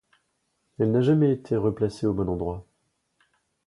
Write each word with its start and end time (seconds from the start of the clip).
Elle 0.79 0.89
n'a 0.93 1.01
jamais 1.01 1.31
été 1.31 1.55
replacée 1.55 2.07
au 2.07 2.13
bon 2.15 2.27
endroit. 2.27 2.65